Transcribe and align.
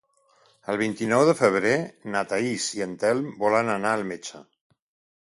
El 0.71 0.77
vint-i-nou 0.81 1.25
de 1.27 1.35
febrer 1.41 1.73
na 2.15 2.23
Thaís 2.31 2.65
i 2.79 2.81
en 2.87 2.97
Telm 3.05 3.29
volen 3.45 3.71
anar 3.75 3.93
al 3.99 4.07
metge. 4.15 4.43